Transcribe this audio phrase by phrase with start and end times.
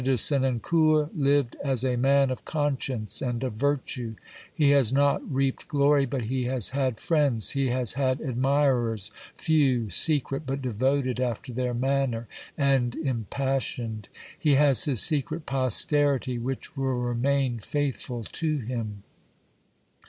[0.03, 4.15] de Senancour lived as a man of conscience and of virtue;
[4.51, 9.91] he has not reaped glory, but he has had friends; he has had admirers, few,
[9.91, 12.27] secret, but devoted after their manner
[12.57, 14.07] and impassioned;
[14.39, 19.03] he has his secret posterity, which will remain faithful to him."